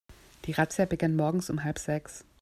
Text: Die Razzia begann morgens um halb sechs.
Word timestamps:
Die 0.45 0.53
Razzia 0.53 0.85
begann 0.85 1.15
morgens 1.15 1.51
um 1.51 1.63
halb 1.63 1.77
sechs. 1.77 2.25